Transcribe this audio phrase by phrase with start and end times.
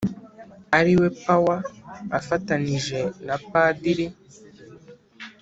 [0.77, 1.57] ari we power
[2.19, 4.07] afatanije na padiri